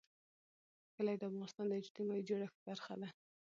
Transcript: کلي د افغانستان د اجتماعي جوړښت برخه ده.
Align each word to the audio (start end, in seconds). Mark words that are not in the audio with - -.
کلي 0.95 1.15
د 1.17 1.23
افغانستان 1.29 1.65
د 1.69 1.73
اجتماعي 1.83 2.21
جوړښت 2.29 2.57
برخه 2.67 2.93
ده. 3.01 3.09